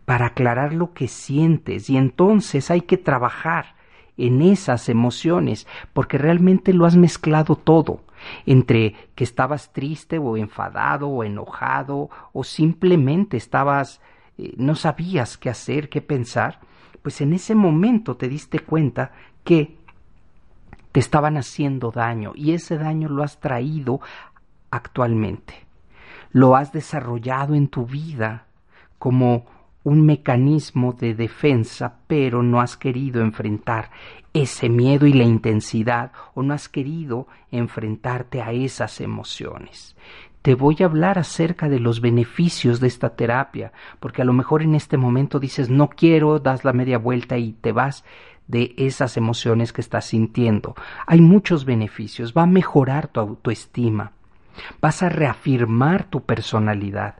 para 0.05 0.27
aclarar 0.27 0.74
lo 0.74 0.93
que 0.93 1.07
sientes 1.07 1.89
y 1.91 1.98
entonces 1.98 2.71
hay 2.71 2.81
que 2.81 2.98
trabajar 2.98 3.75
en 4.17 4.41
esas 4.41 4.89
emociones 4.89 5.67
porque 5.93 6.17
realmente 6.17 6.74
lo 6.74 6.86
has 6.86 6.95
mezclado 6.95 7.55
todo 7.55 8.01
entre 8.48 8.95
que 9.13 9.24
estabas 9.24 9.71
triste 9.71 10.17
o 10.17 10.36
enfadado 10.36 11.07
o 11.07 11.24
enojado 11.24 12.09
o 12.33 12.43
simplemente 12.43 13.38
estabas 13.38 14.01
eh, 14.39 14.53
no 14.57 14.75
sabías 14.75 15.38
qué 15.38 15.50
hacer, 15.50 15.89
qué 15.89 16.01
pensar, 16.01 16.59
pues 17.10 17.22
en 17.22 17.34
ese 17.34 17.56
momento 17.56 18.18
te 18.18 18.30
diste 18.30 18.60
cuenta 18.60 19.13
que 19.44 19.75
te 20.92 21.00
estaban 21.00 21.38
haciendo 21.38 21.89
daño 21.89 22.34
y 22.36 22.51
ese 22.51 22.78
daño 22.78 23.10
lo 23.10 23.24
has 23.24 23.39
traído 23.39 24.00
actualmente. 24.70 25.56
Lo 26.32 26.56
has 26.56 26.72
desarrollado 26.72 27.56
en 27.56 27.68
tu 27.68 27.88
vida 27.88 28.46
como 29.00 29.48
un 29.84 30.06
mecanismo 30.06 30.94
de 30.94 31.16
defensa, 31.16 31.96
pero 32.06 32.44
no 32.44 32.62
has 32.62 32.78
querido 32.78 33.22
enfrentar 33.22 33.89
ese 34.32 34.70
miedo 34.70 35.08
y 35.08 35.13
la 35.13 35.24
intensidad 35.24 36.12
o 36.36 36.44
no 36.44 36.54
has 36.54 36.70
querido 36.70 37.25
enfrentarte 37.50 38.44
a 38.44 38.51
esas 38.51 39.01
emociones. 39.01 39.96
Te 40.41 40.55
voy 40.55 40.77
a 40.79 40.86
hablar 40.86 41.19
acerca 41.19 41.67
de 41.67 41.79
los 41.79 42.00
beneficios 42.00 42.79
de 42.79 42.88
esta 42.88 43.10
terapia, 43.10 43.74
porque 44.00 44.22
a 44.22 44.25
lo 44.25 44.31
mejor 44.31 44.62
en 44.62 44.74
este 44.74 44.96
momento 44.96 45.39
dices 45.39 45.69
no 45.69 45.89
quiero, 45.89 46.39
das 46.39 46.63
la 46.63 46.72
media 46.72 46.98
vuelta 46.98 47.38
y 47.38 47.53
te 47.53 47.74
vas 47.74 48.05
de 48.48 48.74
esas 48.77 49.17
emociones 49.17 49.74
que 49.74 49.81
estás 49.81 50.05
sintiendo. 50.05 50.75
Hay 51.08 51.19
muchos 51.19 51.65
beneficios, 51.65 52.34
va 52.36 52.43
a 52.43 52.48
mejorar 52.48 53.10
tu 53.10 53.19
autoestima, 53.19 54.13
vas 54.81 55.03
a 55.03 55.10
reafirmar 55.10 56.05
tu 56.05 56.22
personalidad, 56.22 57.15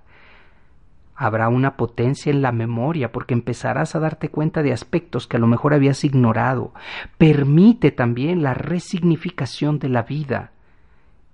habrá 1.13 1.49
una 1.49 1.75
potencia 1.75 2.31
en 2.31 2.41
la 2.41 2.53
memoria 2.53 3.11
porque 3.11 3.33
empezarás 3.33 3.95
a 3.95 3.99
darte 3.99 4.29
cuenta 4.29 4.63
de 4.63 4.71
aspectos 4.71 5.27
que 5.27 5.35
a 5.35 5.39
lo 5.41 5.47
mejor 5.47 5.73
habías 5.73 6.05
ignorado. 6.05 6.73
Permite 7.17 7.91
también 7.91 8.41
la 8.41 8.53
resignificación 8.53 9.77
de 9.77 9.89
la 9.89 10.03
vida 10.03 10.53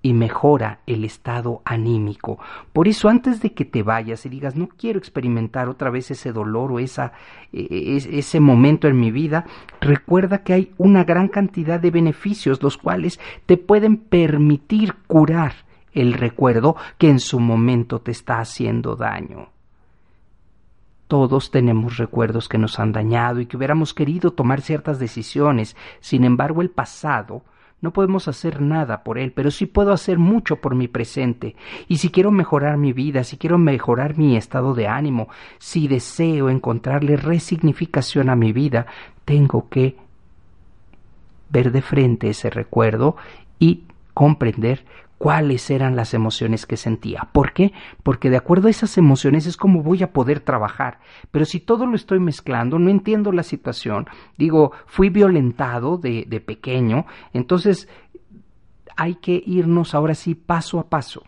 y 0.06 0.14
mejora 0.14 0.82
el 0.86 1.04
estado 1.04 1.64
anímico. 1.66 2.38
Por 2.74 2.88
eso 2.88 3.10
antes 3.10 3.42
de 3.42 3.54
que 3.54 3.66
te 3.66 3.82
vayas 3.82 4.24
y 4.28 4.30
digas 4.30 4.56
no 4.56 4.68
quiero 4.68 5.00
experimentar 5.00 5.68
otra 5.68 5.90
vez 5.90 6.12
ese 6.12 6.32
dolor 6.32 6.72
o 6.72 6.78
esa, 6.78 7.14
e, 7.52 7.98
ese 7.98 8.40
momento 8.40 8.88
en 8.88 9.00
mi 9.00 9.10
vida, 9.10 9.46
recuerda 9.82 10.44
que 10.44 10.54
hay 10.54 10.72
una 10.78 11.06
gran 11.06 11.28
cantidad 11.28 11.80
de 11.80 11.90
beneficios 11.90 12.62
los 12.62 12.78
cuales 12.78 13.20
te 13.48 13.58
pueden 13.58 13.98
permitir 13.98 14.94
curar 15.08 15.54
el 15.92 16.14
recuerdo 16.14 16.76
que 17.00 17.10
en 17.10 17.20
su 17.20 17.40
momento 17.40 18.00
te 18.00 18.12
está 18.12 18.38
haciendo 18.38 18.96
daño. 18.96 19.50
Todos 21.08 21.50
tenemos 21.50 21.98
recuerdos 21.98 22.48
que 22.48 22.60
nos 22.60 22.78
han 22.78 22.92
dañado 22.92 23.40
y 23.40 23.48
que 23.48 23.58
hubiéramos 23.58 23.96
querido 23.96 24.34
tomar 24.34 24.62
ciertas 24.62 25.00
decisiones. 25.00 25.76
Sin 26.00 26.26
embargo, 26.26 26.62
el 26.62 26.70
pasado 26.70 27.42
no 27.86 27.94
podemos 27.94 28.28
hacer 28.28 28.62
nada 28.62 29.04
por 29.04 29.20
él, 29.20 29.32
pero 29.32 29.52
sí 29.52 29.68
puedo 29.68 29.94
hacer 29.94 30.18
mucho 30.18 30.56
por 30.56 30.74
mi 30.74 30.88
presente. 30.88 31.56
Y 31.88 31.98
si 31.98 32.10
quiero 32.10 32.32
mejorar 32.32 32.78
mi 32.78 32.94
vida, 32.94 33.24
si 33.24 33.38
quiero 33.38 33.60
mejorar 33.60 34.18
mi 34.18 34.36
estado 34.36 34.74
de 34.74 34.88
ánimo, 34.88 35.30
si 35.60 35.88
deseo 35.88 36.50
encontrarle 36.50 37.16
resignificación 37.16 38.32
a 38.32 38.36
mi 38.36 38.54
vida, 38.54 38.88
tengo 39.24 39.70
que 39.70 39.98
ver 41.50 41.72
de 41.72 41.84
frente 41.84 42.30
ese 42.30 42.50
recuerdo 42.50 43.18
y 43.60 43.84
comprender 44.16 44.84
cuáles 45.18 45.70
eran 45.70 45.96
las 45.96 46.14
emociones 46.14 46.66
que 46.66 46.78
sentía. 46.78 47.30
¿Por 47.32 47.54
qué? 47.54 47.74
Porque 48.04 48.30
de 48.30 48.38
acuerdo 48.38 48.68
a 48.68 48.72
esas 48.72 48.98
emociones 48.98 49.46
es 49.46 49.58
como 49.58 49.82
voy 49.82 50.04
a 50.04 50.12
poder 50.12 50.40
trabajar. 50.40 51.00
Pero 51.32 51.46
si 51.46 51.60
todo 51.60 51.86
lo 51.86 51.96
estoy 51.96 52.20
mezclando, 52.20 52.80
no 52.80 52.90
entiendo 52.90 53.32
la 53.32 53.44
situación, 53.44 54.08
digo, 54.38 54.72
fui 54.86 55.10
violentado 55.10 55.98
de, 55.98 56.26
de 56.28 56.42
pequeño, 56.42 57.06
entonces 57.34 57.88
hay 58.98 59.16
que 59.16 59.42
irnos 59.46 59.94
ahora 59.94 60.16
sí 60.16 60.36
paso 60.36 60.80
a 60.80 60.90
paso. 60.90 61.24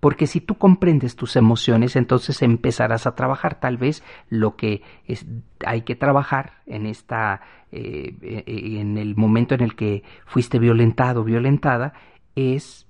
Porque 0.00 0.28
si 0.28 0.40
tú 0.40 0.56
comprendes 0.56 1.16
tus 1.16 1.34
emociones, 1.34 1.96
entonces 1.96 2.40
empezarás 2.42 3.06
a 3.06 3.16
trabajar 3.16 3.58
tal 3.58 3.78
vez 3.78 4.04
lo 4.28 4.54
que 4.54 4.82
es, 5.06 5.26
hay 5.66 5.82
que 5.82 5.96
trabajar 5.96 6.62
en 6.66 6.86
esta, 6.86 7.40
eh, 7.72 8.44
en 8.46 8.96
el 8.96 9.16
momento 9.16 9.56
en 9.56 9.60
el 9.62 9.74
que 9.74 10.04
fuiste 10.24 10.60
violentado, 10.60 11.24
violentada, 11.24 11.94
es 12.38 12.86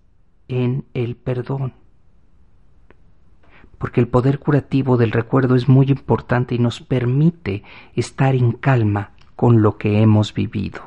en 0.49 0.85
el 0.95 1.17
perdón. 1.17 1.73
Porque 3.79 4.01
el 4.01 4.09
poder 4.09 4.39
curativo 4.39 4.97
del 4.97 5.13
recuerdo 5.13 5.55
es 5.55 5.69
muy 5.69 5.87
importante 5.87 6.55
y 6.55 6.59
nos 6.59 6.81
permite 6.81 7.63
estar 7.95 8.35
en 8.35 8.53
calma 8.53 9.13
con 9.37 9.63
lo 9.63 9.79
que 9.79 10.03
hemos 10.03 10.35
vivido. 10.35 10.83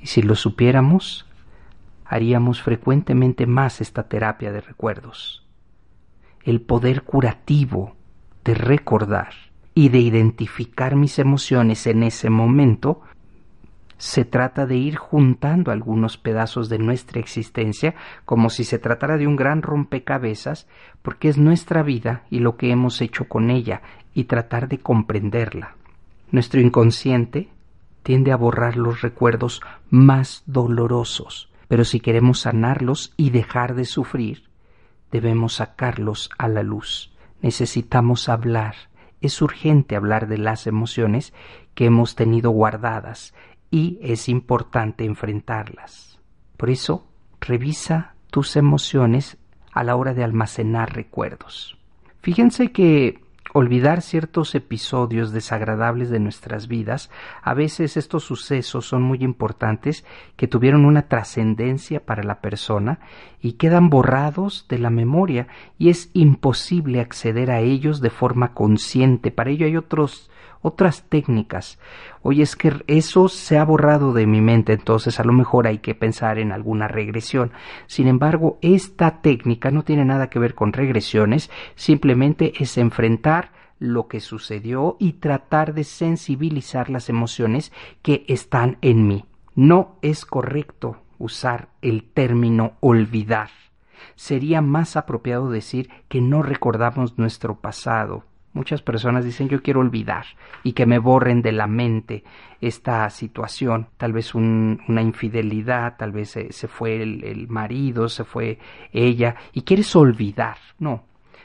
Y 0.00 0.06
si 0.06 0.22
lo 0.22 0.34
supiéramos, 0.34 1.26
haríamos 2.04 2.62
frecuentemente 2.62 3.46
más 3.46 3.80
esta 3.80 4.04
terapia 4.04 4.52
de 4.52 4.60
recuerdos. 4.60 5.44
El 6.44 6.60
poder 6.60 7.02
curativo 7.02 7.96
de 8.44 8.54
recordar 8.54 9.32
y 9.74 9.88
de 9.88 9.98
identificar 9.98 10.94
mis 10.94 11.18
emociones 11.18 11.86
en 11.86 12.02
ese 12.04 12.30
momento 12.30 13.02
se 14.04 14.26
trata 14.26 14.66
de 14.66 14.76
ir 14.76 14.96
juntando 14.96 15.72
algunos 15.72 16.18
pedazos 16.18 16.68
de 16.68 16.76
nuestra 16.76 17.20
existencia 17.20 17.94
como 18.26 18.50
si 18.50 18.62
se 18.62 18.78
tratara 18.78 19.16
de 19.16 19.26
un 19.26 19.34
gran 19.34 19.62
rompecabezas, 19.62 20.68
porque 21.00 21.30
es 21.30 21.38
nuestra 21.38 21.82
vida 21.82 22.24
y 22.28 22.40
lo 22.40 22.58
que 22.58 22.70
hemos 22.70 23.00
hecho 23.00 23.28
con 23.28 23.48
ella, 23.48 23.80
y 24.12 24.24
tratar 24.24 24.68
de 24.68 24.76
comprenderla. 24.76 25.76
Nuestro 26.30 26.60
inconsciente 26.60 27.48
tiende 28.02 28.30
a 28.30 28.36
borrar 28.36 28.76
los 28.76 29.00
recuerdos 29.00 29.62
más 29.88 30.42
dolorosos, 30.44 31.50
pero 31.66 31.86
si 31.86 31.98
queremos 31.98 32.40
sanarlos 32.40 33.14
y 33.16 33.30
dejar 33.30 33.74
de 33.74 33.86
sufrir, 33.86 34.50
debemos 35.10 35.54
sacarlos 35.54 36.28
a 36.36 36.48
la 36.48 36.62
luz. 36.62 37.10
Necesitamos 37.40 38.28
hablar. 38.28 38.74
Es 39.22 39.40
urgente 39.40 39.96
hablar 39.96 40.28
de 40.28 40.36
las 40.36 40.66
emociones 40.66 41.32
que 41.74 41.86
hemos 41.86 42.14
tenido 42.14 42.50
guardadas 42.50 43.32
y 43.74 43.98
es 44.00 44.28
importante 44.28 45.04
enfrentarlas. 45.04 46.20
Por 46.56 46.70
eso, 46.70 47.08
revisa 47.40 48.14
tus 48.30 48.54
emociones 48.54 49.36
a 49.72 49.82
la 49.82 49.96
hora 49.96 50.14
de 50.14 50.22
almacenar 50.22 50.94
recuerdos. 50.94 51.76
Fíjense 52.20 52.70
que 52.70 53.20
olvidar 53.52 54.00
ciertos 54.00 54.54
episodios 54.54 55.32
desagradables 55.32 56.08
de 56.10 56.20
nuestras 56.20 56.68
vidas, 56.68 57.10
a 57.42 57.52
veces 57.52 57.96
estos 57.96 58.22
sucesos 58.22 58.86
son 58.86 59.02
muy 59.02 59.24
importantes 59.24 60.04
que 60.36 60.46
tuvieron 60.46 60.84
una 60.84 61.08
trascendencia 61.08 61.98
para 62.06 62.22
la 62.22 62.40
persona 62.40 63.00
y 63.40 63.54
quedan 63.54 63.90
borrados 63.90 64.66
de 64.68 64.78
la 64.78 64.90
memoria 64.90 65.48
y 65.78 65.88
es 65.88 66.10
imposible 66.12 67.00
acceder 67.00 67.50
a 67.50 67.58
ellos 67.58 68.00
de 68.00 68.10
forma 68.10 68.54
consciente. 68.54 69.32
Para 69.32 69.50
ello 69.50 69.66
hay 69.66 69.76
otros 69.76 70.30
otras 70.64 71.04
técnicas. 71.10 71.78
Oye, 72.22 72.42
es 72.42 72.56
que 72.56 72.72
eso 72.86 73.28
se 73.28 73.58
ha 73.58 73.64
borrado 73.64 74.14
de 74.14 74.26
mi 74.26 74.40
mente, 74.40 74.72
entonces 74.72 75.20
a 75.20 75.24
lo 75.24 75.34
mejor 75.34 75.66
hay 75.66 75.78
que 75.78 75.94
pensar 75.94 76.38
en 76.38 76.52
alguna 76.52 76.88
regresión. 76.88 77.52
Sin 77.86 78.08
embargo, 78.08 78.58
esta 78.62 79.20
técnica 79.20 79.70
no 79.70 79.84
tiene 79.84 80.06
nada 80.06 80.30
que 80.30 80.38
ver 80.38 80.54
con 80.54 80.72
regresiones, 80.72 81.50
simplemente 81.74 82.54
es 82.58 82.78
enfrentar 82.78 83.52
lo 83.78 84.08
que 84.08 84.20
sucedió 84.20 84.96
y 84.98 85.14
tratar 85.14 85.74
de 85.74 85.84
sensibilizar 85.84 86.88
las 86.88 87.10
emociones 87.10 87.70
que 88.00 88.24
están 88.26 88.78
en 88.80 89.06
mí. 89.06 89.26
No 89.54 89.98
es 90.00 90.24
correcto 90.24 90.96
usar 91.18 91.68
el 91.82 92.04
término 92.04 92.72
olvidar. 92.80 93.50
Sería 94.16 94.62
más 94.62 94.96
apropiado 94.96 95.50
decir 95.50 95.90
que 96.08 96.22
no 96.22 96.42
recordamos 96.42 97.18
nuestro 97.18 97.56
pasado, 97.60 98.24
Muchas 98.54 98.82
personas 98.82 99.24
dicen 99.24 99.48
yo 99.48 99.62
quiero 99.62 99.80
olvidar 99.80 100.24
y 100.62 100.72
que 100.72 100.86
me 100.86 100.98
borren 100.98 101.42
de 101.42 101.52
la 101.52 101.66
mente 101.66 102.22
esta 102.60 103.10
situación, 103.10 103.88
tal 103.96 104.12
vez 104.12 104.34
una 104.34 105.02
infidelidad, 105.02 105.96
tal 105.98 106.12
vez 106.12 106.30
se, 106.30 106.68
fue 106.68 107.02
el, 107.02 107.24
el 107.24 107.48
marido, 107.48 108.08
se 108.08 108.24
fue 108.24 108.58
ella 108.92 109.34
y 109.52 109.62
quieres 109.62 109.94
olvidar. 109.96 110.56
No, 110.78 111.02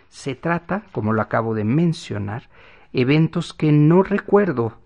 se 0.08 0.36
trata, 0.36 0.84
como 0.92 1.12
lo 1.12 1.22
acabo 1.22 1.56
de 1.56 1.64
mencionar, 1.64 2.48
eventos 2.94 3.54
que 3.54 3.72
no 3.72 4.04
recuerdo. 4.04 4.78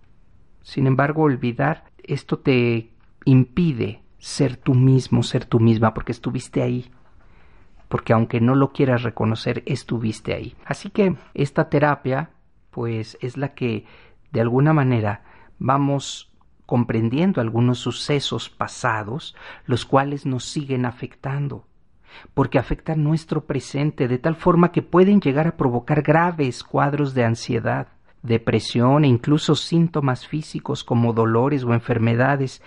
Sin 0.62 0.86
embargo, 0.86 1.22
olvidar 1.22 1.84
esto 2.02 2.38
te 2.38 2.90
impide 3.26 4.02
ser 4.18 4.56
tú 4.56 4.74
mismo, 4.74 5.22
ser 5.22 5.44
tú 5.44 5.60
misma, 5.60 5.92
porque 5.92 6.12
estuviste 6.12 6.62
ahí, 6.62 6.90
porque 7.94 8.12
aunque 8.12 8.40
no 8.40 8.56
lo 8.56 8.72
quieras 8.72 9.04
reconocer, 9.04 9.62
estuviste 9.66 10.34
ahí. 10.34 10.56
Así 10.66 10.90
que 10.90 11.14
esta 11.32 11.68
terapia, 11.68 12.30
pues 12.72 13.16
es 13.20 13.36
la 13.36 13.54
que 13.54 13.86
de 14.32 14.40
alguna 14.40 14.72
manera 14.72 15.22
vamos 15.60 16.34
comprendiendo 16.66 17.40
algunos 17.40 17.78
sucesos 17.78 18.50
pasados, 18.50 19.36
los 19.64 19.84
cuales 19.84 20.26
nos 20.26 20.44
siguen 20.44 20.86
afectando, 20.86 21.68
porque 22.34 22.58
afectan 22.58 23.04
nuestro 23.04 23.44
presente 23.44 24.08
de 24.08 24.18
tal 24.18 24.34
forma 24.34 24.72
que 24.72 24.82
pueden 24.82 25.20
llegar 25.20 25.46
a 25.46 25.56
provocar 25.56 26.02
graves 26.02 26.64
cuadros 26.64 27.14
de 27.14 27.24
ansiedad, 27.24 27.86
depresión 28.24 29.04
e 29.04 29.06
incluso 29.06 29.54
síntomas 29.54 30.26
físicos 30.26 30.82
como 30.82 31.12
dolores 31.12 31.62
o 31.62 31.72
enfermedades. 31.72 32.60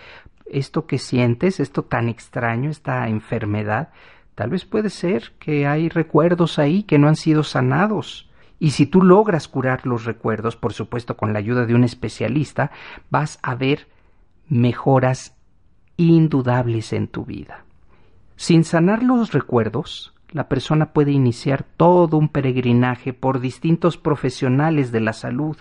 Esto 0.45 0.87
que 0.87 0.97
sientes, 0.97 1.59
esto 1.59 1.83
tan 1.83 2.07
extraño, 2.07 2.69
esta 2.69 3.09
enfermedad, 3.09 3.89
tal 4.37 4.51
vez 4.51 4.65
puede 4.65 4.91
ser 4.91 5.31
que 5.39 5.65
hay 5.65 5.89
recuerdos 5.89 6.59
ahí 6.59 6.83
que 6.83 6.99
no 6.99 7.07
han 7.07 7.15
sido 7.15 7.41
sanados. 7.41 8.29
Y 8.59 8.69
si 8.69 8.85
tú 8.85 9.01
logras 9.01 9.47
curar 9.47 9.87
los 9.87 10.05
recuerdos, 10.05 10.55
por 10.55 10.73
supuesto 10.73 11.17
con 11.17 11.33
la 11.33 11.39
ayuda 11.39 11.65
de 11.65 11.73
un 11.73 11.83
especialista, 11.83 12.69
vas 13.09 13.39
a 13.41 13.55
ver 13.55 13.87
mejoras 14.47 15.35
indudables 15.95 16.93
en 16.93 17.07
tu 17.07 17.25
vida. 17.25 17.65
Sin 18.35 18.63
sanar 18.63 19.01
los 19.01 19.31
recuerdos, 19.31 20.13
la 20.29 20.47
persona 20.47 20.93
puede 20.93 21.13
iniciar 21.13 21.65
todo 21.75 22.17
un 22.17 22.29
peregrinaje 22.29 23.13
por 23.13 23.39
distintos 23.39 23.97
profesionales 23.97 24.91
de 24.91 24.99
la 24.99 25.13
salud, 25.13 25.57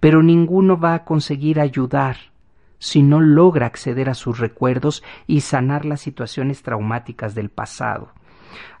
pero 0.00 0.22
ninguno 0.22 0.78
va 0.78 0.92
a 0.92 1.04
conseguir 1.06 1.58
ayudar 1.58 2.31
si 2.82 3.00
no 3.04 3.20
logra 3.20 3.66
acceder 3.66 4.10
a 4.10 4.14
sus 4.14 4.40
recuerdos 4.40 5.04
y 5.28 5.42
sanar 5.42 5.84
las 5.84 6.00
situaciones 6.00 6.64
traumáticas 6.64 7.32
del 7.36 7.48
pasado. 7.48 8.10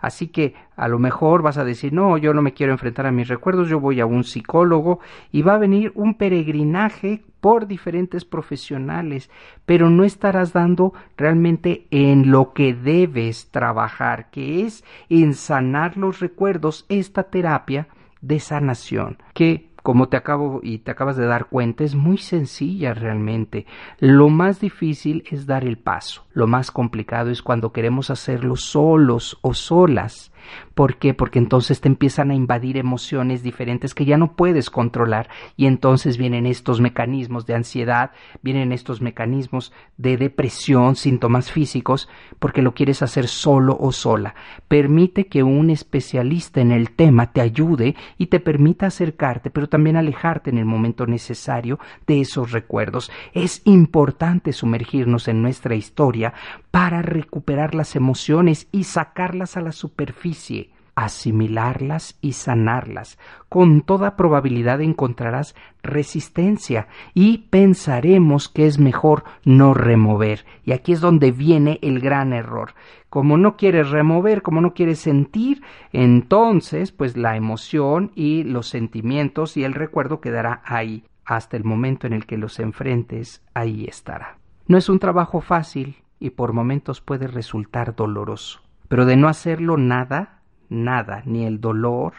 Así 0.00 0.26
que 0.26 0.54
a 0.74 0.88
lo 0.88 0.98
mejor 0.98 1.42
vas 1.42 1.56
a 1.56 1.64
decir, 1.64 1.92
no, 1.92 2.18
yo 2.18 2.34
no 2.34 2.42
me 2.42 2.52
quiero 2.52 2.72
enfrentar 2.72 3.06
a 3.06 3.12
mis 3.12 3.28
recuerdos, 3.28 3.68
yo 3.68 3.78
voy 3.78 4.00
a 4.00 4.06
un 4.06 4.24
psicólogo 4.24 4.98
y 5.30 5.42
va 5.42 5.54
a 5.54 5.58
venir 5.58 5.92
un 5.94 6.14
peregrinaje 6.14 7.22
por 7.40 7.68
diferentes 7.68 8.24
profesionales, 8.24 9.30
pero 9.66 9.88
no 9.88 10.02
estarás 10.02 10.52
dando 10.52 10.94
realmente 11.16 11.86
en 11.92 12.32
lo 12.32 12.54
que 12.54 12.74
debes 12.74 13.52
trabajar, 13.52 14.30
que 14.30 14.66
es 14.66 14.82
en 15.10 15.34
sanar 15.34 15.96
los 15.96 16.18
recuerdos, 16.18 16.86
esta 16.88 17.22
terapia 17.22 17.86
de 18.20 18.40
sanación, 18.40 19.18
que 19.32 19.71
como 19.82 20.08
te 20.08 20.16
acabo 20.16 20.60
y 20.62 20.78
te 20.78 20.90
acabas 20.90 21.16
de 21.16 21.26
dar 21.26 21.46
cuenta, 21.46 21.84
es 21.84 21.94
muy 21.94 22.18
sencilla 22.18 22.94
realmente. 22.94 23.66
Lo 23.98 24.28
más 24.28 24.60
difícil 24.60 25.24
es 25.30 25.46
dar 25.46 25.64
el 25.64 25.78
paso. 25.78 26.24
Lo 26.32 26.46
más 26.46 26.70
complicado 26.70 27.30
es 27.30 27.42
cuando 27.42 27.72
queremos 27.72 28.10
hacerlo 28.10 28.56
solos 28.56 29.38
o 29.42 29.54
solas. 29.54 30.31
¿Por 30.74 30.96
qué? 30.96 31.14
Porque 31.14 31.38
entonces 31.38 31.80
te 31.80 31.88
empiezan 31.88 32.30
a 32.30 32.34
invadir 32.34 32.76
emociones 32.76 33.42
diferentes 33.42 33.94
que 33.94 34.04
ya 34.04 34.16
no 34.16 34.34
puedes 34.34 34.70
controlar 34.70 35.28
y 35.56 35.66
entonces 35.66 36.16
vienen 36.16 36.46
estos 36.46 36.80
mecanismos 36.80 37.46
de 37.46 37.54
ansiedad, 37.54 38.12
vienen 38.42 38.72
estos 38.72 39.00
mecanismos 39.00 39.72
de 39.96 40.16
depresión, 40.16 40.96
síntomas 40.96 41.50
físicos, 41.50 42.08
porque 42.38 42.62
lo 42.62 42.74
quieres 42.74 43.02
hacer 43.02 43.28
solo 43.28 43.76
o 43.78 43.92
sola. 43.92 44.34
Permite 44.68 45.26
que 45.26 45.42
un 45.42 45.70
especialista 45.70 46.60
en 46.60 46.72
el 46.72 46.90
tema 46.90 47.32
te 47.32 47.40
ayude 47.40 47.94
y 48.18 48.26
te 48.26 48.40
permita 48.40 48.86
acercarte, 48.86 49.50
pero 49.50 49.68
también 49.68 49.96
alejarte 49.96 50.50
en 50.50 50.58
el 50.58 50.64
momento 50.64 51.06
necesario 51.06 51.78
de 52.06 52.20
esos 52.20 52.52
recuerdos. 52.52 53.10
Es 53.32 53.62
importante 53.64 54.52
sumergirnos 54.52 55.28
en 55.28 55.42
nuestra 55.42 55.74
historia 55.74 56.34
para 56.72 57.02
recuperar 57.02 57.74
las 57.74 57.94
emociones 57.94 58.66
y 58.72 58.84
sacarlas 58.84 59.58
a 59.58 59.60
la 59.60 59.72
superficie, 59.72 60.70
asimilarlas 60.94 62.18
y 62.22 62.32
sanarlas. 62.32 63.18
Con 63.50 63.82
toda 63.82 64.16
probabilidad 64.16 64.80
encontrarás 64.80 65.54
resistencia 65.82 66.88
y 67.12 67.38
pensaremos 67.50 68.48
que 68.48 68.66
es 68.66 68.78
mejor 68.78 69.24
no 69.44 69.74
remover. 69.74 70.46
Y 70.64 70.72
aquí 70.72 70.92
es 70.92 71.02
donde 71.02 71.30
viene 71.30 71.78
el 71.82 72.00
gran 72.00 72.32
error. 72.32 72.74
Como 73.10 73.36
no 73.36 73.58
quieres 73.58 73.90
remover, 73.90 74.40
como 74.40 74.62
no 74.62 74.72
quieres 74.72 74.98
sentir, 74.98 75.62
entonces 75.92 76.90
pues 76.90 77.18
la 77.18 77.36
emoción 77.36 78.12
y 78.14 78.44
los 78.44 78.66
sentimientos 78.68 79.58
y 79.58 79.64
el 79.64 79.74
recuerdo 79.74 80.22
quedará 80.22 80.62
ahí. 80.64 81.04
Hasta 81.26 81.58
el 81.58 81.64
momento 81.64 82.06
en 82.06 82.14
el 82.14 82.24
que 82.24 82.38
los 82.38 82.58
enfrentes, 82.58 83.44
ahí 83.52 83.84
estará. 83.84 84.38
No 84.66 84.78
es 84.78 84.88
un 84.88 84.98
trabajo 84.98 85.40
fácil, 85.40 85.96
y 86.22 86.30
por 86.30 86.52
momentos 86.52 87.00
puede 87.00 87.26
resultar 87.26 87.96
doloroso. 87.96 88.60
Pero 88.86 89.06
de 89.06 89.16
no 89.16 89.28
hacerlo 89.28 89.76
nada, 89.76 90.42
nada, 90.68 91.24
ni 91.26 91.44
el 91.46 91.60
dolor, 91.60 92.12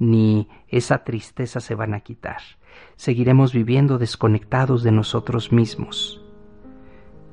ni 0.00 0.48
esa 0.66 1.04
tristeza 1.04 1.60
se 1.60 1.76
van 1.76 1.94
a 1.94 2.00
quitar. 2.00 2.40
Seguiremos 2.96 3.52
viviendo 3.52 3.96
desconectados 3.96 4.82
de 4.82 4.90
nosotros 4.90 5.52
mismos. 5.52 6.20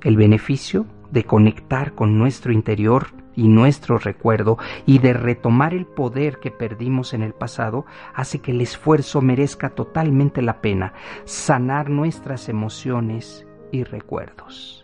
El 0.03 0.15
beneficio 0.15 0.85
de 1.09 1.23
conectar 1.23 1.95
con 1.95 2.19
nuestro 2.19 2.53
interior 2.53 3.07
y 3.35 3.47
nuestro 3.47 3.97
recuerdo 3.97 4.59
y 4.85 4.99
de 4.99 5.13
retomar 5.13 5.73
el 5.73 5.87
poder 5.87 6.37
que 6.37 6.51
perdimos 6.51 7.15
en 7.15 7.23
el 7.23 7.33
pasado 7.33 7.87
hace 8.13 8.41
que 8.41 8.51
el 8.51 8.61
esfuerzo 8.61 9.21
merezca 9.21 9.71
totalmente 9.71 10.43
la 10.43 10.61
pena, 10.61 10.93
sanar 11.25 11.89
nuestras 11.89 12.47
emociones 12.47 13.47
y 13.71 13.83
recuerdos. 13.83 14.81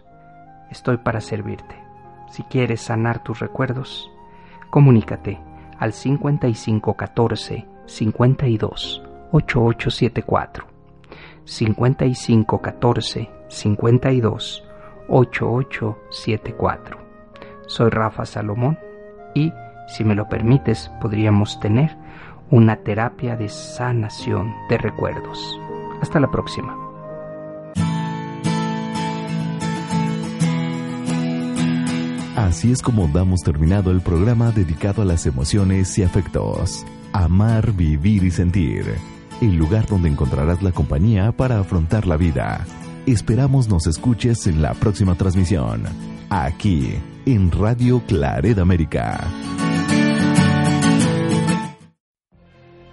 Estoy 0.71 0.97
para 0.97 1.21
servirte. 1.21 1.75
Si 2.29 2.43
quieres 2.43 2.81
sanar 2.81 3.23
tus 3.23 3.39
recuerdos, 3.39 4.11
comunícate 4.69 5.39
al 5.79 5.93
5514 5.93 7.65
52 7.85 9.03
8874. 9.31 10.65
5514 11.45 13.29
52 13.47 14.63
8874. 15.07 16.97
Soy 17.67 17.89
Rafa 17.89 18.25
Salomón 18.25 18.77
y, 19.33 19.53
si 19.87 20.03
me 20.03 20.15
lo 20.15 20.27
permites, 20.27 20.91
podríamos 21.01 21.59
tener 21.59 21.95
una 22.49 22.77
terapia 22.77 23.35
de 23.35 23.49
sanación 23.49 24.53
de 24.69 24.77
recuerdos. 24.77 25.59
Hasta 26.01 26.19
la 26.19 26.29
próxima. 26.29 26.86
Así 32.37 32.71
es 32.71 32.83
como 32.83 33.07
damos 33.07 33.41
terminado 33.41 33.89
el 33.89 33.99
programa 33.99 34.51
dedicado 34.51 35.01
a 35.01 35.05
las 35.05 35.25
emociones 35.25 35.97
y 35.97 36.03
afectos. 36.03 36.85
Amar, 37.11 37.71
vivir 37.71 38.23
y 38.23 38.29
sentir. 38.29 38.85
El 39.41 39.55
lugar 39.55 39.87
donde 39.87 40.09
encontrarás 40.09 40.61
la 40.61 40.71
compañía 40.71 41.31
para 41.31 41.57
afrontar 41.57 42.05
la 42.05 42.15
vida. 42.15 42.63
Esperamos 43.07 43.67
nos 43.69 43.87
escuches 43.87 44.45
en 44.45 44.61
la 44.61 44.75
próxima 44.75 45.15
transmisión. 45.15 45.85
Aquí, 46.29 46.93
en 47.25 47.49
Radio 47.49 48.03
Claret 48.05 48.59
América. 48.59 49.19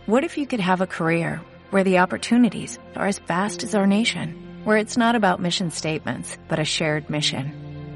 What 0.06 0.24
if 0.24 0.38
you 0.38 0.46
could 0.46 0.60
have 0.60 0.80
a 0.80 0.86
career 0.86 1.42
where 1.70 1.84
the 1.84 1.98
opportunities 1.98 2.78
are 2.96 3.06
as 3.06 3.18
vast 3.18 3.62
as 3.62 3.74
our 3.74 3.86
nation? 3.86 4.62
Where 4.64 4.78
it's 4.78 4.96
not 4.96 5.14
about 5.14 5.38
mission 5.38 5.70
statements, 5.70 6.38
but 6.48 6.58
a 6.58 6.64
shared 6.64 7.10
mission? 7.10 7.63